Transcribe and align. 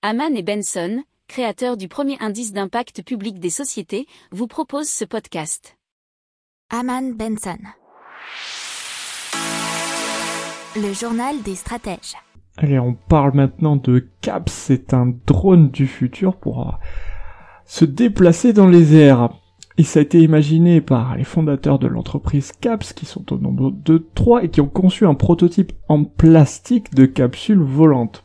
Haman 0.00 0.36
et 0.36 0.44
Benson, 0.44 1.02
créateurs 1.26 1.76
du 1.76 1.88
premier 1.88 2.16
indice 2.20 2.52
d'impact 2.52 3.02
public 3.02 3.40
des 3.40 3.50
sociétés, 3.50 4.06
vous 4.30 4.46
proposent 4.46 4.88
ce 4.88 5.04
podcast. 5.04 5.76
Haman 6.70 7.16
Benson. 7.16 7.58
Le 10.76 10.92
journal 10.92 11.42
des 11.42 11.56
stratèges. 11.56 12.14
Allez, 12.58 12.78
on 12.78 12.94
parle 12.94 13.34
maintenant 13.34 13.74
de 13.74 14.08
CAPS. 14.20 14.52
C'est 14.52 14.94
un 14.94 15.12
drone 15.26 15.70
du 15.70 15.88
futur 15.88 16.36
pour 16.36 16.68
euh, 16.68 16.72
se 17.64 17.84
déplacer 17.84 18.52
dans 18.52 18.68
les 18.68 18.94
airs. 18.94 19.30
Et 19.78 19.82
ça 19.82 19.98
a 19.98 20.02
été 20.02 20.20
imaginé 20.20 20.80
par 20.80 21.16
les 21.16 21.24
fondateurs 21.24 21.80
de 21.80 21.88
l'entreprise 21.88 22.52
CAPS, 22.52 22.92
qui 22.92 23.04
sont 23.04 23.32
au 23.32 23.38
nombre 23.38 23.72
de 23.72 23.98
trois 24.14 24.44
et 24.44 24.48
qui 24.48 24.60
ont 24.60 24.68
conçu 24.68 25.06
un 25.06 25.14
prototype 25.14 25.72
en 25.88 26.04
plastique 26.04 26.94
de 26.94 27.04
capsule 27.04 27.62
volante. 27.62 28.24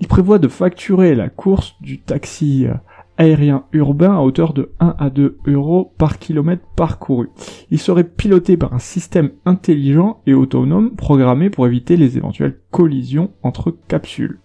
Il 0.00 0.08
prévoit 0.08 0.38
de 0.38 0.48
facturer 0.48 1.14
la 1.14 1.28
course 1.28 1.76
du 1.82 2.00
taxi 2.00 2.66
euh, 2.66 2.74
aérien 3.18 3.64
urbain 3.72 4.16
à 4.16 4.20
hauteur 4.20 4.54
de 4.54 4.72
1 4.80 4.96
à 4.98 5.10
2 5.10 5.36
euros 5.46 5.92
par 5.98 6.18
kilomètre 6.18 6.64
parcouru. 6.74 7.28
Il 7.70 7.78
serait 7.78 8.04
piloté 8.04 8.56
par 8.56 8.72
un 8.72 8.78
système 8.78 9.32
intelligent 9.44 10.22
et 10.26 10.32
autonome 10.32 10.96
programmé 10.96 11.50
pour 11.50 11.66
éviter 11.66 11.98
les 11.98 12.16
éventuelles 12.16 12.58
collisions 12.70 13.30
entre 13.42 13.76
capsules. 13.88 14.40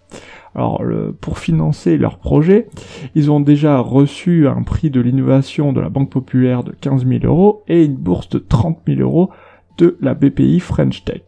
Alors 0.54 0.82
pour 1.22 1.38
financer 1.38 1.96
leur 1.96 2.18
projet, 2.18 2.68
ils 3.14 3.30
ont 3.30 3.40
déjà 3.40 3.78
reçu 3.78 4.46
un 4.46 4.62
prix 4.62 4.90
de 4.90 5.00
l'innovation 5.00 5.72
de 5.72 5.80
la 5.80 5.88
Banque 5.88 6.10
Populaire 6.10 6.62
de 6.62 6.72
15 6.72 7.06
000 7.06 7.24
euros 7.24 7.62
et 7.68 7.84
une 7.84 7.96
bourse 7.96 8.28
de 8.28 8.38
30 8.38 8.80
000 8.86 9.00
euros 9.00 9.30
de 9.78 9.96
la 10.00 10.14
BPI 10.14 10.60
French 10.60 11.04
Tech. 11.04 11.22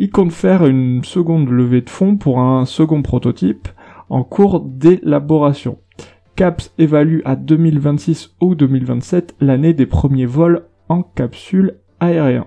Ils 0.00 0.10
comptent 0.10 0.30
faire 0.30 0.64
une 0.64 1.02
seconde 1.02 1.48
levée 1.48 1.80
de 1.80 1.90
fonds 1.90 2.16
pour 2.16 2.38
un 2.38 2.66
second 2.66 3.02
prototype 3.02 3.66
en 4.08 4.22
cours 4.22 4.60
d'élaboration. 4.60 5.78
CAPS 6.36 6.72
évalue 6.78 7.18
à 7.24 7.34
2026 7.34 8.36
ou 8.40 8.54
2027 8.54 9.34
l'année 9.40 9.74
des 9.74 9.86
premiers 9.86 10.24
vols 10.24 10.66
en 10.88 11.02
capsule 11.02 11.80
aérien. 11.98 12.46